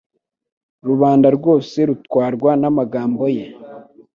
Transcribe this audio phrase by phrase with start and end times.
[0.87, 3.45] rubanda rwose rutwarwa n'amagambo ye.